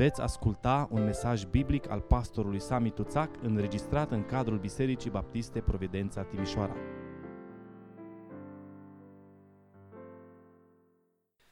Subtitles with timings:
[0.00, 6.22] Veți asculta un mesaj biblic al pastorului Sami Tuțac înregistrat în cadrul Bisericii Baptiste Providența
[6.22, 6.76] Timișoara.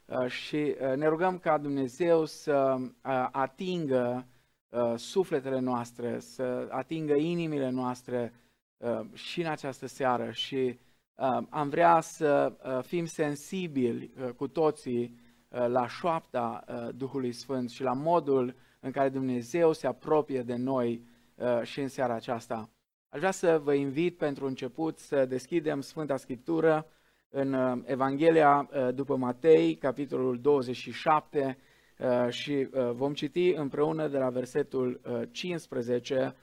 [0.07, 4.27] Uh, și uh, ne rugăm ca Dumnezeu să uh, atingă
[4.96, 8.33] sufletele noastre, să atingă inimile noastre
[9.12, 10.79] și în această seară și
[11.49, 12.53] am vrea să
[12.87, 15.19] fim sensibili cu toții
[15.49, 16.64] la șoapta
[16.95, 21.07] Duhului Sfânt și la modul în care Dumnezeu se apropie de noi
[21.63, 22.71] și în seara aceasta.
[23.09, 26.86] Aș vrea să vă invit pentru început să deschidem Sfânta Scriptură
[27.29, 31.58] în uh, Evanghelia uh, după Matei, capitolul 27
[31.99, 36.34] uh, și vom citi împreună de la versetul 15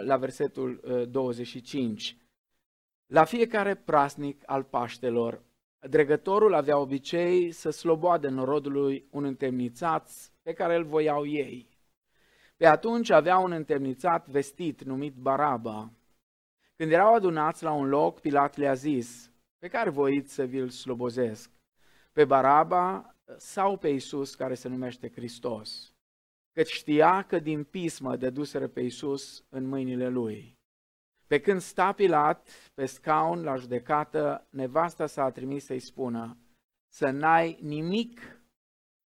[0.00, 2.16] la versetul 25.
[3.06, 5.42] La fiecare prasnic al Paștelor,
[5.88, 10.10] dregătorul avea obicei să sloboade norodului un întemnițat
[10.42, 11.68] pe care îl voiau ei.
[12.56, 15.90] Pe atunci avea un întemnițat vestit numit Baraba.
[16.76, 21.50] Când erau adunați la un loc, Pilat le-a zis, pe care voiți să vi-l slobozesc?
[22.12, 25.94] Pe Baraba sau pe Isus care se numește Hristos?
[26.52, 30.55] Căci știa că din pismă dăduseră pe Isus în mâinile lui.
[31.26, 36.38] Pe când sta Pilat pe scaun la judecată, nevasta s-a trimis să-i spună
[36.88, 38.40] să n-ai nimic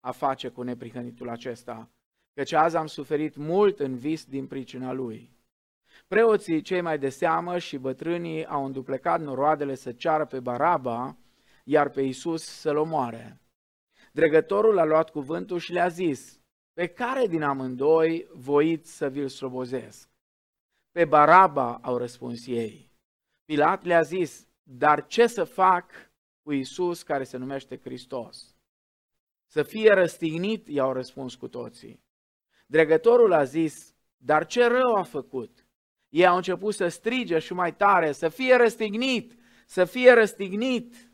[0.00, 1.90] a face cu neprihănitul acesta,
[2.34, 5.36] căci azi am suferit mult în vis din pricina lui.
[6.06, 11.18] Preoții cei mai de seamă și bătrânii au înduplecat noroadele să ceară pe Baraba,
[11.64, 13.40] iar pe Isus să-l omoare.
[14.12, 16.40] Dregătorul a luat cuvântul și le-a zis,
[16.72, 20.08] pe care din amândoi voiți să vi-l slobozesc?
[20.98, 22.92] Pe Baraba au răspuns ei.
[23.44, 25.90] Pilat le-a zis, dar ce să fac
[26.42, 28.56] cu Isus care se numește Hristos?
[29.46, 32.04] Să fie răstignit, i-au răspuns cu toții.
[32.66, 35.66] Dregătorul a zis, dar ce rău a făcut?
[36.08, 41.12] Ei au început să strige și mai tare, să fie răstignit, să fie răstignit.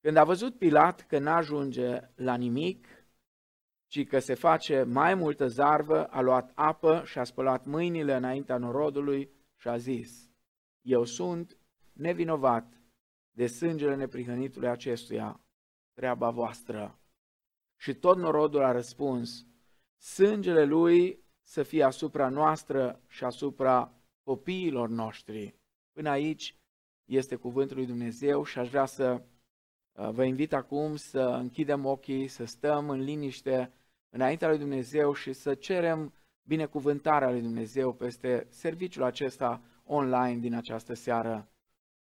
[0.00, 2.86] Când a văzut Pilat că n-ajunge la nimic,
[3.88, 8.56] ci că se face mai multă zarvă, a luat apă și a spălat mâinile înaintea
[8.56, 10.30] norodului și a zis,
[10.80, 11.58] Eu sunt
[11.92, 12.82] nevinovat
[13.30, 15.40] de sângele neprihănitului acestuia,
[15.92, 16.98] treaba voastră.
[17.76, 19.46] Și tot norodul a răspuns,
[19.98, 25.58] sângele lui să fie asupra noastră și asupra copiilor noștri.
[25.92, 26.56] Până aici
[27.04, 29.20] este cuvântul lui Dumnezeu și aș vrea să uh,
[30.10, 33.72] vă invit acum să închidem ochii, să stăm în liniște
[34.10, 40.94] înaintea lui Dumnezeu și să cerem binecuvântarea lui Dumnezeu peste serviciul acesta online din această
[40.94, 41.48] seară.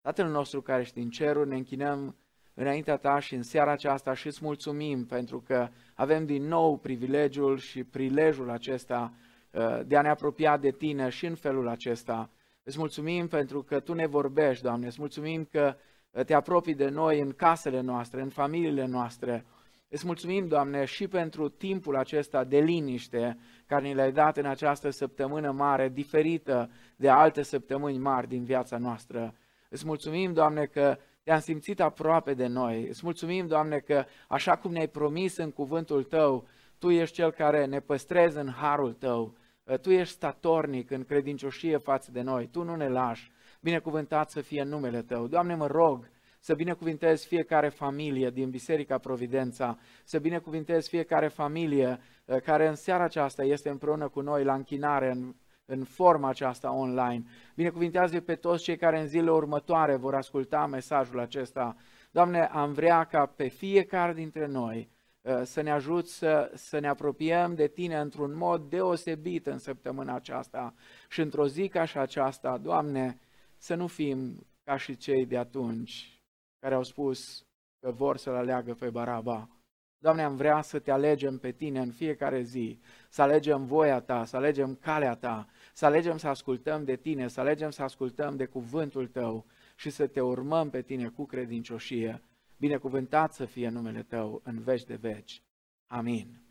[0.01, 2.16] Tatăl nostru care ești în ceruri, ne închinăm
[2.53, 7.57] înaintea ta și în seara aceasta și îți mulțumim pentru că avem din nou privilegiul
[7.57, 9.13] și prilejul acesta
[9.51, 12.29] Uh, de a ne apropia de Tine și în felul acesta.
[12.63, 15.81] Îți mulțumim pentru că Tu ne vorbești, Doamne, îți mulțumim că uh,
[16.25, 19.46] te apropii de noi în casele noastre, în familiile noastre.
[19.88, 24.90] Îți mulțumim, Doamne, și pentru timpul acesta de liniște care ni l-ai dat în această
[24.90, 29.36] săptămână mare, diferită de alte săptămâni mari din viața noastră.
[29.70, 32.88] Îți mulțumim, Doamne, că te-am simțit aproape de noi.
[32.88, 36.47] Îți mulțumim, Doamne, că așa cum ne-ai promis în cuvântul Tău,
[36.78, 39.36] Tu ești Cel care ne păstrezi în harul Tău.
[39.68, 43.31] Ă, tu ești statornic în credincioșie față de noi, Tu nu ne lași.
[43.59, 45.28] Binecuvântat să fie numele Tău.
[45.28, 46.09] Doamne, mă rog
[46.40, 53.03] să binecuvintezi fiecare familie din Biserica Providența, să binecuvintezi fiecare familie ă, care în seara
[53.03, 57.24] aceasta este împreună cu noi la închinare în, în forma aceasta online.
[57.56, 61.76] Binecuvintează pe toți cei care în zilele următoare vor asculta mesajul acesta.
[62.12, 64.90] Doamne, am vrea ca pe fiecare dintre noi
[65.22, 70.16] Uh, să ne ajut să, să ne apropiem de Tine într-un mod deosebit în săptămâna
[70.16, 70.74] aceasta
[71.09, 73.20] și într-o zi ca și aceasta, Doamne,
[73.59, 76.24] să nu fim ca și cei de atunci
[76.59, 77.46] care au spus
[77.80, 79.50] că vor să-L aleagă pe Baraba.
[79.97, 84.26] Doamne, am vrea să Te alegem pe Tine în fiecare zi, să alegem voia Ta,
[84.26, 88.46] să alegem calea Ta, să alegem să ascultăm de Tine, să alegem să ascultăm de
[88.46, 89.46] cuvântul Tău
[89.76, 92.23] și să Te urmăm pe Tine cu credincioșie
[92.58, 95.44] binecuvântat să fie numele Tău în veci de veci.
[95.88, 96.41] Amin.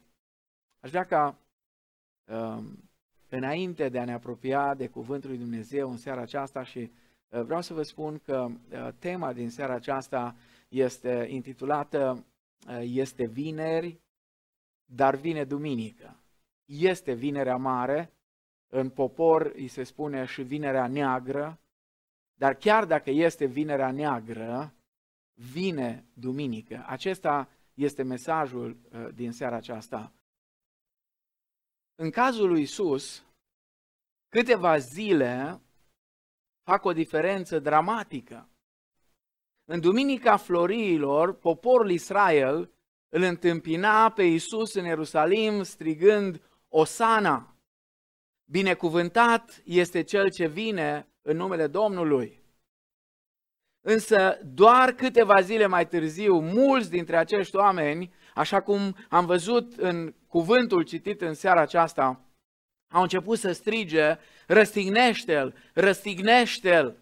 [0.81, 1.39] Aș vrea ca
[2.25, 2.88] um,
[3.29, 7.61] înainte de a ne apropia de Cuvântul lui Dumnezeu în seara aceasta și uh, vreau
[7.61, 10.37] să vă spun că uh, tema din seara aceasta
[10.69, 12.27] este intitulată
[12.69, 14.01] uh, Este vineri,
[14.85, 16.23] dar vine duminică.
[16.65, 18.13] Este vinerea mare,
[18.69, 21.59] în popor îi se spune și vinerea neagră,
[22.35, 24.75] dar chiar dacă este vinerea neagră,
[25.35, 26.85] vine duminică.
[26.87, 30.13] Acesta este mesajul uh, din seara aceasta.
[32.01, 33.25] În cazul lui Isus,
[34.29, 35.61] câteva zile
[36.63, 38.49] fac o diferență dramatică.
[39.65, 42.71] În Duminica Floriilor, poporul Israel
[43.09, 47.57] îl întâmpina pe Isus în Ierusalim strigând Osana.
[48.45, 52.43] Binecuvântat este cel ce vine în numele Domnului.
[53.81, 60.15] Însă doar câteva zile mai târziu, mulți dintre acești oameni, așa cum am văzut în
[60.27, 62.21] cuvântul citit în seara aceasta,
[62.91, 66.97] au început să strige, răstignește-l, răstignește-l.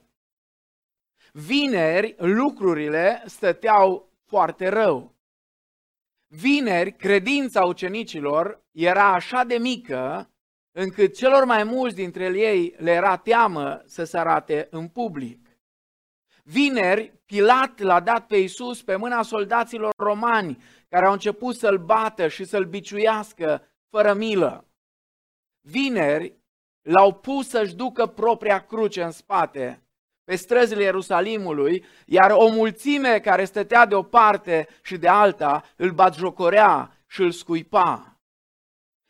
[1.32, 5.14] Vineri lucrurile stăteau foarte rău.
[6.26, 10.30] Vineri, credința ucenicilor era așa de mică
[10.72, 15.46] încât celor mai mulți dintre ei le era teamă să se arate în public.
[16.42, 22.28] Vineri, Pilat l-a dat pe Iisus pe mâna soldaților romani care au început să-l bată
[22.28, 24.68] și să-l biciuiască fără milă.
[25.60, 26.36] Vineri,
[26.82, 29.86] l-au pus să-și ducă propria cruce în spate
[30.24, 35.90] pe străzile Ierusalimului, iar o mulțime care stătea de o parte și de alta îl
[35.90, 38.20] batjocorea și îl scuipa.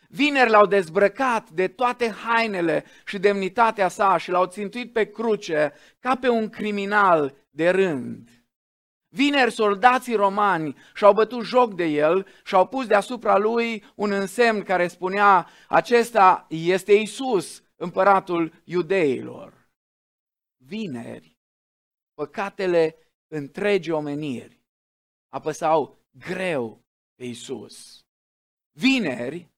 [0.08, 6.16] Vineri l-au dezbrăcat de toate hainele și demnitatea sa și l-au țintuit pe cruce ca
[6.16, 8.30] pe un criminal de rând.
[9.16, 14.62] Vineri soldații romani și-au bătut joc de el și au pus deasupra lui un însemn
[14.62, 19.68] care spunea acesta este Isus, împăratul iudeilor.
[20.56, 21.36] Vineri,
[22.14, 22.96] păcatele
[23.28, 24.60] întregii omeniri
[25.28, 26.84] apăsau greu
[27.14, 28.04] pe Isus.
[28.72, 29.50] Vineri,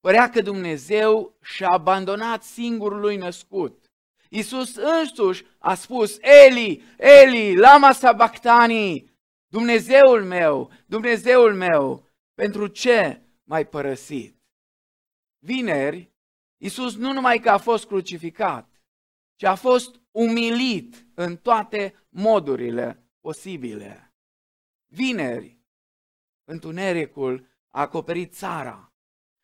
[0.00, 3.85] Părea că Dumnezeu și-a abandonat singurul lui născut.
[4.28, 9.14] Iisus însuși a spus, Eli, Eli, lama sabachthani,
[9.46, 14.36] Dumnezeul meu, Dumnezeul meu, pentru ce m-ai părăsit?
[15.38, 16.14] Vineri,
[16.56, 18.80] Iisus nu numai că a fost crucificat,
[19.36, 24.14] ci a fost umilit în toate modurile posibile.
[24.86, 25.58] Vineri,
[26.44, 28.92] întunericul a acoperit țara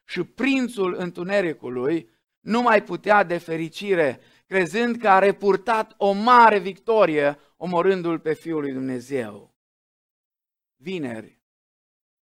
[0.08, 4.20] și prințul întunericului nu mai putea de fericire,
[4.52, 9.54] crezând că a repurtat o mare victorie, omorându-l pe Fiul lui Dumnezeu.
[10.76, 11.43] Vineri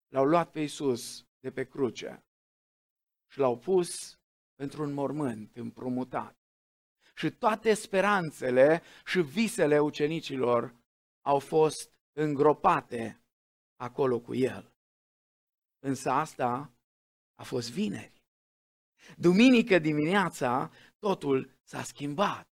[0.07, 2.23] l-au luat pe Iisus de pe cruce
[3.31, 4.19] și l-au pus
[4.55, 6.37] într-un mormânt împrumutat.
[7.15, 10.75] Și toate speranțele și visele ucenicilor
[11.21, 13.21] au fost îngropate
[13.75, 14.73] acolo cu el.
[15.79, 16.73] Însă asta
[17.35, 18.23] a fost vineri.
[19.17, 22.47] Duminică dimineața totul s-a schimbat.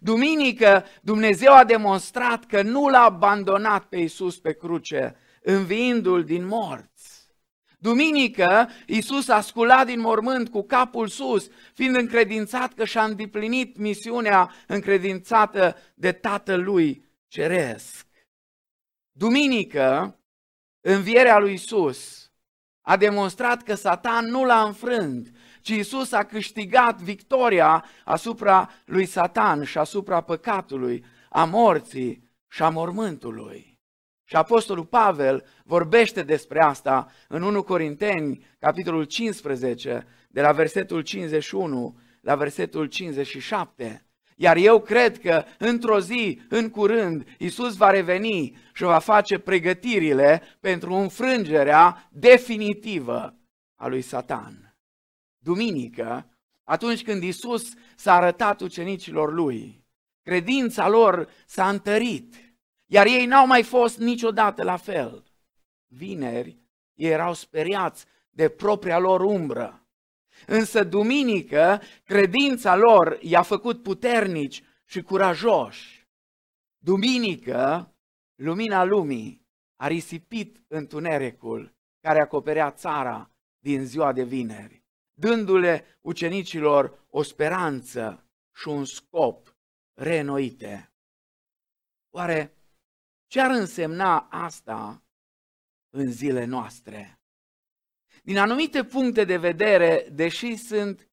[0.00, 7.34] Duminică Dumnezeu a demonstrat că nu l-a abandonat pe Iisus pe cruce, înviindu-l din morți.
[7.78, 14.52] Duminică, Iisus a sculat din mormânt cu capul sus, fiind încredințat că și-a îndeplinit misiunea
[14.66, 18.06] încredințată de Tatăl lui Ceresc.
[19.12, 20.18] Duminică,
[20.80, 22.30] învierea lui Iisus
[22.80, 25.35] a demonstrat că Satan nu l-a înfrânt,
[25.66, 32.68] ci Isus a câștigat victoria asupra lui Satan și asupra păcatului, a morții și a
[32.68, 33.78] mormântului.
[34.24, 41.98] Și Apostolul Pavel vorbește despre asta în 1 Corinteni, capitolul 15, de la versetul 51
[42.20, 44.06] la versetul 57.
[44.36, 50.42] Iar eu cred că într-o zi, în curând, Isus va reveni și va face pregătirile
[50.60, 53.36] pentru înfrângerea definitivă
[53.74, 54.65] a lui Satan.
[55.46, 56.30] Duminică,
[56.64, 59.84] atunci când Isus s-a arătat ucenicilor lui,
[60.22, 62.34] credința lor s-a întărit,
[62.86, 65.24] iar ei n-au mai fost niciodată la fel.
[65.86, 66.58] Vineri,
[66.94, 69.86] ei erau speriați de propria lor umbră
[70.46, 76.08] Însă duminică, credința lor i-a făcut puternici și curajoși.
[76.78, 77.94] Duminică,
[78.34, 84.85] lumina lumii a risipit întunericul care acoperea țara din ziua de vineri,
[85.18, 89.56] dându-le ucenicilor o speranță și un scop
[89.94, 90.92] reînnoite.
[92.10, 92.56] Oare
[93.26, 95.02] ce ar însemna asta
[95.90, 97.20] în zile noastre?
[98.22, 101.10] Din anumite puncte de vedere, deși sunt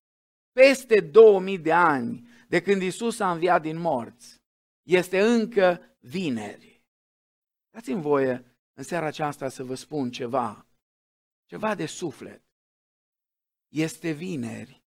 [0.52, 4.42] peste 2000 de ani de când Isus a înviat din morți,
[4.84, 6.84] este încă vineri.
[7.70, 10.68] Dați-mi voie în seara aceasta să vă spun ceva,
[11.46, 12.43] ceva de suflet.
[13.74, 14.84] Este vineri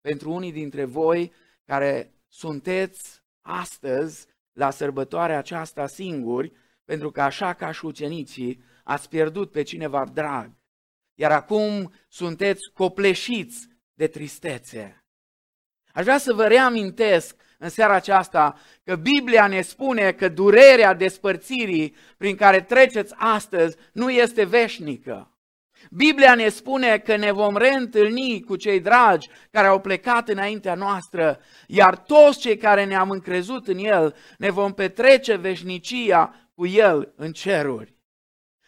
[0.00, 1.32] pentru unii dintre voi
[1.64, 6.52] care sunteți astăzi la sărbătoarea aceasta singuri,
[6.84, 10.50] pentru că așa ca și ucenicii ați pierdut pe cineva drag
[11.18, 15.04] iar acum sunteți copleșiți de tristețe.
[15.92, 21.96] Aș vrea să vă reamintesc în seara aceasta că Biblia ne spune că durerea despărțirii
[22.16, 25.35] prin care treceți astăzi nu este veșnică.
[25.90, 31.40] Biblia ne spune că ne vom reîntâlni cu cei dragi care au plecat înaintea noastră,
[31.66, 37.32] iar toți cei care ne-am încrezut în El ne vom petrece veșnicia cu El în
[37.32, 37.94] ceruri.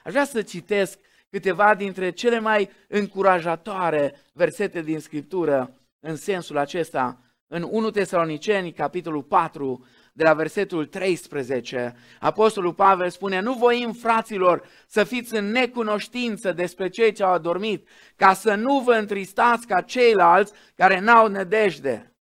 [0.05, 0.99] Aș vrea să citesc
[1.31, 7.23] câteva dintre cele mai încurajatoare versete din Scriptură în sensul acesta.
[7.47, 9.87] În 1 Tesaloniceni, capitolul 4,
[10.19, 16.89] de la versetul 13, Apostolul Pavel spune, nu voim, fraților, să fiți în necunoștință despre
[16.89, 22.17] cei ce au adormit, ca să nu vă întristați ca ceilalți care n-au nedejde.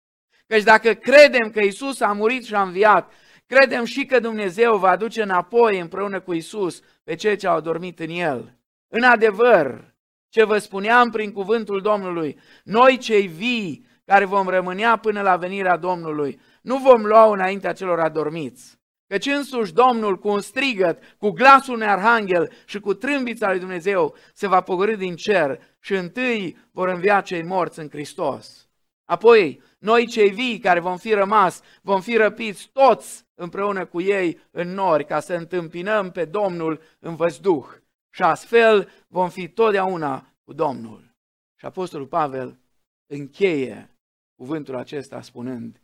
[0.46, 3.12] Căci dacă credem că Isus a murit și a înviat,
[3.46, 8.00] credem și că Dumnezeu va aduce înapoi împreună cu Isus pe cei ce au dormit
[8.00, 8.58] în El.
[8.88, 9.94] În adevăr,
[10.28, 15.76] ce vă spuneam prin cuvântul Domnului, noi cei vii care vom rămânea până la venirea
[15.76, 18.80] Domnului, nu vom lua înaintea celor adormiți.
[19.06, 24.14] Căci însuși Domnul cu un strigăt, cu glasul unui arhanghel și cu trâmbița lui Dumnezeu
[24.32, 28.68] se va pogorâ din cer și întâi vor învia cei morți în Hristos.
[29.04, 34.40] Apoi, noi cei vii care vom fi rămas, vom fi răpiți toți împreună cu ei
[34.50, 37.66] în nori ca să întâmpinăm pe Domnul în văzduh.
[38.10, 41.14] Și astfel vom fi totdeauna cu Domnul.
[41.58, 42.58] Și Apostolul Pavel
[43.06, 43.96] încheie
[44.36, 45.82] cuvântul acesta spunând,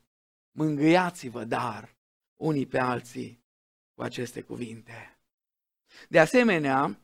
[0.58, 1.96] mângâiați-vă dar
[2.36, 3.44] unii pe alții
[3.94, 5.20] cu aceste cuvinte.
[6.08, 7.00] De asemenea,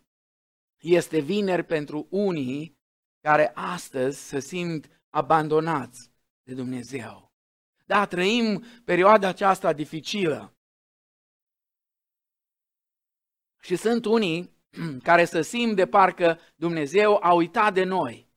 [0.80, 2.78] este vineri pentru unii
[3.20, 6.10] care astăzi se simt abandonați
[6.42, 7.32] de Dumnezeu.
[7.86, 10.56] Da, trăim perioada aceasta dificilă.
[13.62, 14.50] Și sunt unii
[15.08, 18.28] care să simt de parcă Dumnezeu a uitat de noi,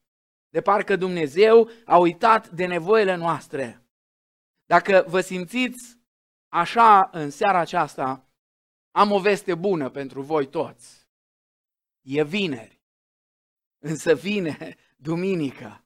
[0.50, 3.87] de parcă Dumnezeu a uitat de nevoile noastre.
[4.68, 5.98] Dacă vă simțiți
[6.48, 8.30] așa în seara aceasta,
[8.92, 11.08] am o veste bună pentru voi toți.
[12.02, 12.82] E vineri,
[13.80, 15.86] însă vine duminică.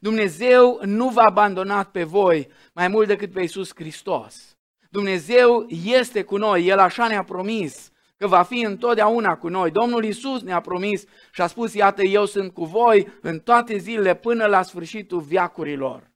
[0.00, 4.58] Dumnezeu nu v-a abandonat pe voi mai mult decât pe Iisus Hristos.
[4.90, 9.70] Dumnezeu este cu noi, El așa ne-a promis că va fi întotdeauna cu noi.
[9.70, 14.14] Domnul Isus ne-a promis și a spus, iată, eu sunt cu voi în toate zilele
[14.14, 16.12] până la sfârșitul viacurilor.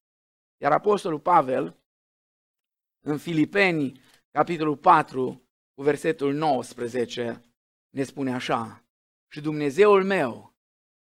[0.57, 1.77] Iar Apostolul Pavel,
[3.01, 4.01] în Filipeni,
[4.31, 7.41] capitolul 4, cu versetul 19,
[7.91, 8.85] ne spune așa,
[9.29, 10.57] și Dumnezeul meu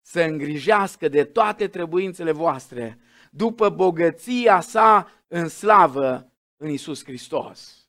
[0.01, 2.99] să îngrijească de toate trebuințele voastre,
[3.31, 7.89] după bogăția sa în slavă în Isus Hristos.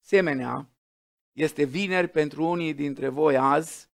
[0.00, 0.70] Semenea,
[1.32, 3.90] este vineri pentru unii dintre voi azi,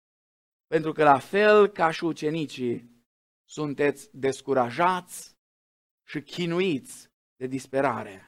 [0.67, 3.05] pentru că la fel ca și ucenicii,
[3.45, 5.37] sunteți descurajați
[6.03, 8.26] și chinuiți de disperare.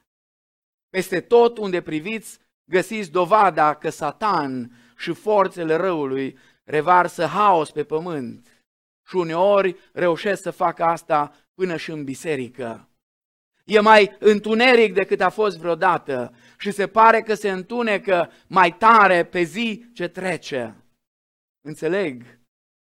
[0.90, 8.64] Peste tot unde priviți, găsiți dovada că Satan și forțele răului revarsă haos pe pământ
[9.08, 12.90] și uneori reușesc să facă asta până și în biserică.
[13.66, 19.26] E mai întuneric decât a fost vreodată și se pare că se întunecă mai tare
[19.26, 20.76] pe zi ce trece.
[21.62, 22.40] Înțeleg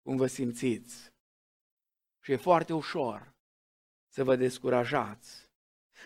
[0.03, 1.13] cum vă simțiți
[2.21, 3.35] și e foarte ușor
[4.09, 5.50] să vă descurajați.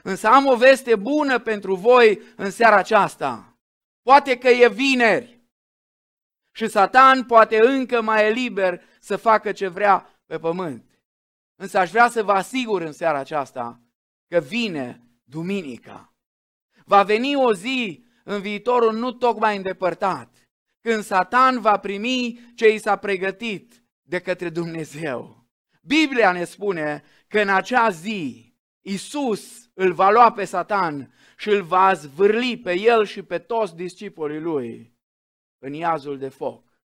[0.03, 3.59] Însă am o veste bună pentru voi în seara aceasta.
[4.03, 5.43] Poate că e vineri
[6.55, 11.01] și Satan poate încă mai e liber să facă ce vrea pe pământ.
[11.57, 13.81] Însă aș vrea să vă asigur în seara aceasta
[14.29, 16.15] că vine duminica.
[16.85, 20.49] Va veni o zi în viitorul nu tocmai îndepărtat,
[20.81, 25.47] când Satan va primi ce i s-a pregătit de către Dumnezeu.
[25.83, 31.63] Biblia ne spune că în acea zi Isus îl va lua pe Satan și îl
[31.63, 34.95] va zvârli pe el și pe toți discipolii lui
[35.59, 36.79] în iazul de foc,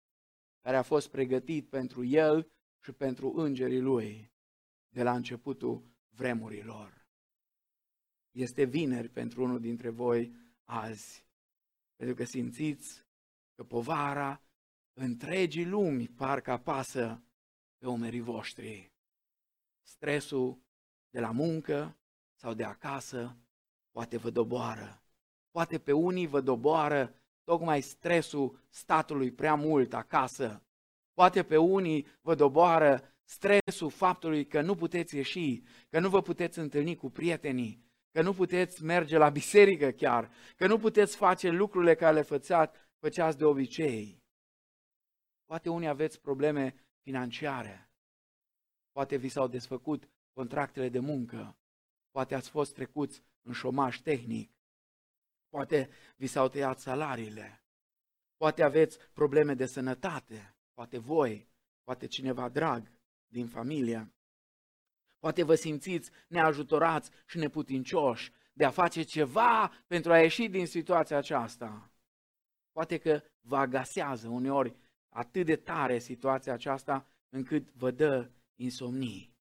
[0.61, 4.31] care a fost pregătit pentru el și pentru îngerii lui
[4.89, 7.05] de la începutul vremurilor.
[8.31, 11.25] Este vineri pentru unul dintre voi azi,
[11.95, 13.05] pentru că simțiți
[13.55, 14.41] că povara
[14.93, 17.23] întregii lumi parcă apasă
[17.77, 18.91] pe umerii voștri.
[19.81, 20.61] Stresul
[21.09, 21.97] de la muncă
[22.39, 23.37] sau de acasă
[23.91, 25.01] poate vă doboară.
[25.51, 30.63] Poate pe unii vă doboară tocmai stresul statului prea mult acasă.
[31.13, 36.59] Poate pe unii vă doboară stresul faptului că nu puteți ieși, că nu vă puteți
[36.59, 41.95] întâlni cu prietenii, că nu puteți merge la biserică chiar, că nu puteți face lucrurile
[41.95, 44.23] care le făceați, făceați de obicei.
[45.45, 47.91] Poate unii aveți probleme financiare,
[48.91, 51.57] poate vi s-au desfăcut contractele de muncă,
[52.11, 54.51] poate ați fost trecuți în șomaj tehnic,
[55.49, 57.63] poate vi s-au tăiat salariile,
[58.37, 61.49] poate aveți probleme de sănătate, poate voi,
[61.83, 62.91] poate cineva drag
[63.27, 64.11] din familie.
[65.19, 71.17] Poate vă simțiți neajutorați și neputincioși de a face ceva pentru a ieși din situația
[71.17, 71.91] aceasta.
[72.71, 74.75] Poate că vă agasează uneori
[75.09, 79.35] atât de tare situația aceasta încât vă dă insomnii.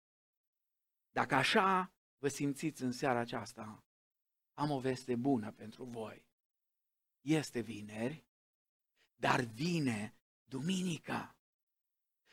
[1.12, 3.84] Dacă așa vă simțiți în seara aceasta,
[4.54, 6.26] am o veste bună pentru voi.
[7.22, 8.26] Este vineri,
[9.16, 11.38] dar vine duminica.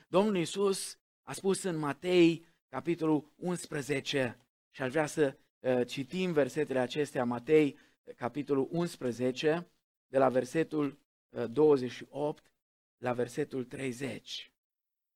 [0.09, 6.79] Domnul Iisus a spus în Matei, capitolul 11, și aș vrea să uh, citim versetele
[6.79, 7.79] acestea, Matei,
[8.17, 9.71] capitolul 11,
[10.07, 12.53] de la versetul uh, 28
[12.97, 14.53] la versetul 30.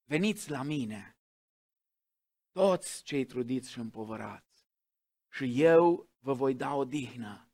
[0.03, 1.17] Veniți la mine,
[2.51, 4.44] toți cei trudiți și împovărați,
[5.35, 7.49] și eu vă voi da o dihnă.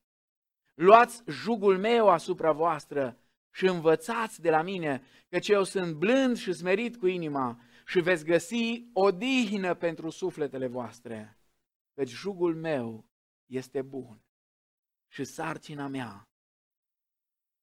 [0.74, 3.20] Luați jugul meu asupra voastră
[3.52, 8.26] și învățați de la mine, căci eu sunt blând și smerit cu inima și veți
[8.26, 11.40] găsi o dihnă pentru sufletele voastre,
[11.94, 13.10] căci jugul meu
[13.46, 14.26] este bun
[15.08, 16.30] și sarcina mea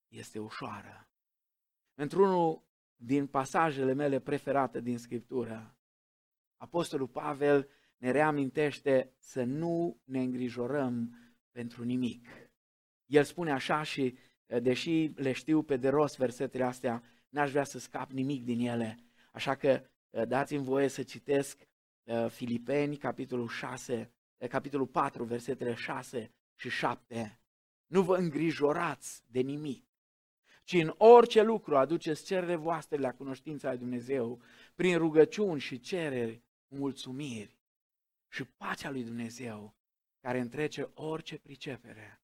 [0.08, 1.08] este ușoară.
[1.94, 2.62] Într-unul
[2.96, 5.76] din pasajele mele preferate din Scriptură,
[6.56, 7.68] Apostolul Pavel
[7.98, 11.18] ne reamintește să nu ne îngrijorăm
[11.50, 12.26] pentru nimic.
[13.06, 14.18] El spune așa și,
[14.62, 18.98] deși le știu pe de rost versetele astea, n-aș vrea să scap nimic din ele.
[19.32, 19.82] Așa că
[20.28, 21.68] dați-mi voie să citesc
[22.28, 24.12] Filipeni, capitolul 6,
[24.48, 27.40] capitolul 4, versetele 6 și 7.
[27.86, 29.86] Nu vă îngrijorați de nimic,
[30.64, 34.42] ci în orice lucru aduceți cererile voastre la cunoștința lui Dumnezeu,
[34.74, 37.57] prin rugăciuni și cereri, mulțumiri
[38.28, 39.76] și pacea lui Dumnezeu,
[40.20, 42.22] care întrece orice pricepere,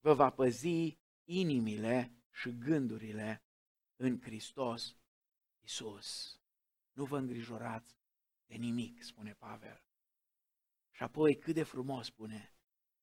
[0.00, 3.44] vă va păzi inimile și gândurile
[3.96, 4.96] în Hristos
[5.60, 6.40] Isus.
[6.92, 7.98] Nu vă îngrijorați
[8.46, 9.84] de nimic, spune Pavel.
[10.90, 12.54] Și apoi cât de frumos spune,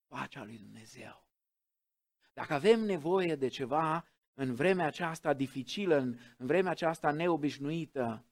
[0.08, 1.28] pacea lui Dumnezeu.
[2.34, 8.26] Dacă avem nevoie de ceva în vremea aceasta dificilă, în, în vremea aceasta neobișnuită,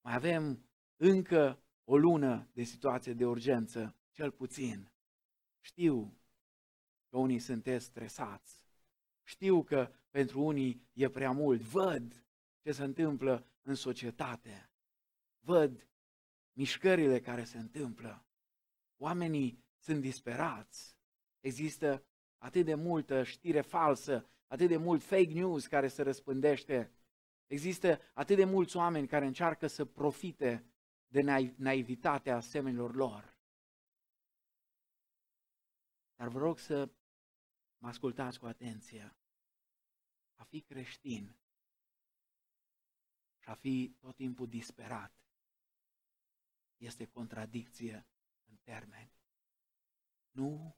[0.00, 4.90] mai avem încă o lună de situație de urgență, cel puțin.
[5.60, 6.18] Știu
[7.08, 8.64] că unii sunteți stresați.
[9.22, 11.60] Știu că pentru unii e prea mult.
[11.60, 12.24] Văd
[12.62, 14.70] ce se întâmplă în societate.
[15.40, 15.88] Văd
[16.52, 18.26] mișcările care se întâmplă.
[18.96, 20.96] Oamenii sunt disperați.
[21.40, 22.04] Există
[22.38, 26.92] atât de multă știre falsă, atât de mult fake news care se răspândește.
[27.46, 30.64] Există atât de mulți oameni care încearcă să profite
[31.08, 31.20] de
[31.56, 33.38] naivitatea asemenilor lor.
[36.16, 36.90] Dar vă rog să
[37.78, 39.16] mă ascultați cu atenție.
[40.34, 41.36] A fi creștin
[43.38, 45.14] și a fi tot timpul disperat
[46.76, 48.06] este contradicție
[48.44, 49.12] în termeni.
[50.30, 50.76] Nu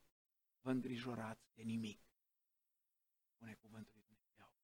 [0.61, 2.01] vă îngrijorați de nimic,
[3.35, 4.55] spune cuvântul lui Dumnezeu.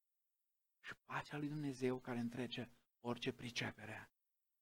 [0.81, 4.14] Și pacea lui Dumnezeu care întrece orice pricepere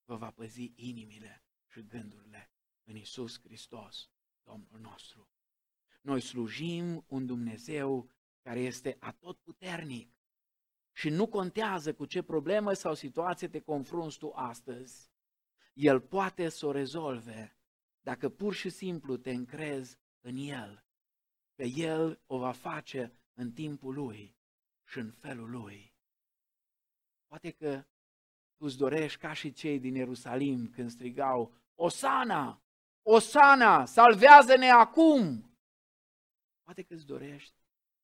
[0.04, 2.50] vă va păzi inimile și gândurile
[2.84, 4.10] în Isus Hristos,
[4.42, 5.28] Domnul nostru.
[6.02, 8.10] Noi slujim un Dumnezeu
[8.42, 10.16] care este atotputernic
[10.92, 15.10] și nu contează cu ce problemă sau situație te confrunți tu astăzi.
[15.72, 17.56] El poate să o rezolve
[18.00, 20.84] dacă pur și simplu te încrezi în El,
[21.54, 24.36] că El o va face în timpul Lui
[24.84, 25.94] și în felul Lui.
[27.26, 27.91] Poate că tu
[28.64, 32.62] îți dorești ca și cei din Ierusalim când strigau, Osana!
[33.02, 33.84] Osana!
[33.84, 35.50] Salvează-ne acum!
[36.62, 37.56] Poate că îți dorești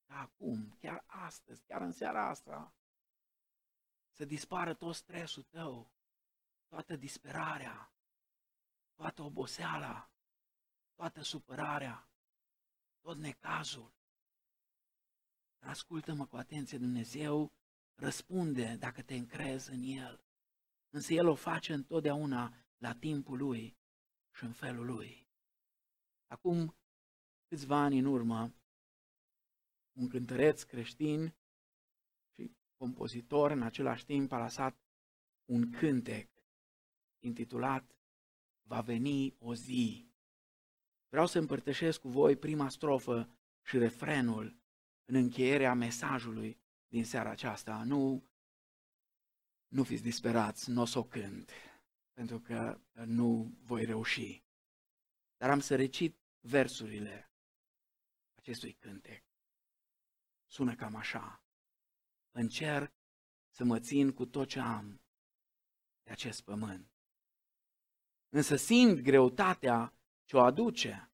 [0.07, 2.75] ca acum, chiar astăzi, chiar în seara asta,
[4.11, 5.91] să dispară tot stresul tău,
[6.69, 7.93] toată disperarea,
[8.95, 10.11] toată oboseala,
[10.95, 12.09] toată supărarea,
[13.01, 13.93] tot necazul.
[15.59, 17.53] Ascultă-mă cu atenție, Dumnezeu
[17.95, 20.28] răspunde dacă te încrezi în El.
[20.91, 23.77] Însă El o face întotdeauna la timpul Lui
[24.35, 25.29] și în felul Lui.
[26.27, 26.77] Acum
[27.49, 28.55] câțiva ani în urmă,
[29.93, 31.35] un cântăreț creștin
[32.35, 34.79] și compozitor în același timp a lăsat
[35.45, 36.31] un cântec
[37.19, 37.99] intitulat
[38.69, 40.13] Va veni o zi.
[41.09, 43.29] Vreau să împărtășesc cu voi prima strofă
[43.63, 44.57] și refrenul
[45.05, 47.83] în încheierea mesajului din seara aceasta.
[47.85, 48.28] Nu
[49.69, 51.51] nu fiți disperați, nu o să o cânt,
[52.13, 54.43] pentru că nu voi reuși.
[55.37, 57.31] Dar am să recit versurile
[58.35, 59.25] acestui cântec.
[60.47, 61.43] Sună cam așa.
[62.31, 62.93] Încerc
[63.51, 65.01] să mă țin cu tot ce am
[66.03, 66.93] de acest pământ.
[68.29, 71.13] Însă simt greutatea ce o aduce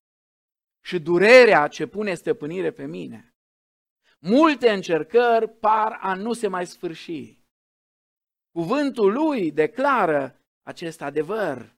[0.80, 3.34] și durerea ce pune stăpânire pe mine.
[4.18, 7.43] Multe încercări par a nu se mai sfârși.
[8.54, 11.76] Cuvântul lui declară acest adevăr,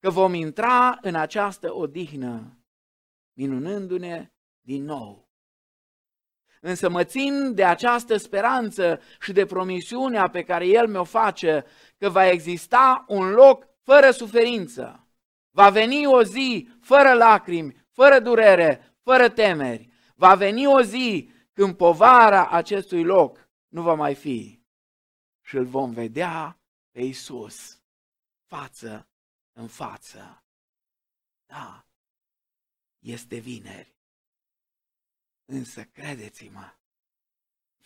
[0.00, 2.58] că vom intra în această odihnă,
[3.32, 5.28] minunându-ne din nou.
[6.60, 11.64] Însă mă țin de această speranță și de promisiunea pe care El mi-o face,
[11.96, 15.08] că va exista un loc fără suferință.
[15.50, 19.88] Va veni o zi fără lacrimi, fără durere, fără temeri.
[20.14, 24.65] Va veni o zi când povara acestui loc nu va mai fi.
[25.46, 27.82] Și îl vom vedea pe Isus
[28.44, 29.08] față
[29.52, 30.44] în față.
[31.46, 31.86] Da,
[32.98, 33.96] este vineri.
[35.44, 36.74] Însă credeți-mă,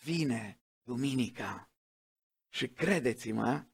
[0.03, 1.71] vine duminica
[2.49, 3.65] și credeți-mă,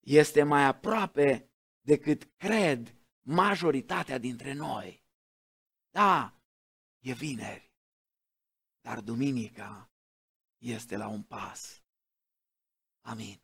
[0.00, 5.04] este mai aproape decât cred majoritatea dintre noi.
[5.90, 6.40] Da,
[6.98, 7.72] e vineri,
[8.80, 9.90] dar duminica
[10.58, 11.82] este la un pas.
[13.08, 13.38] Amin.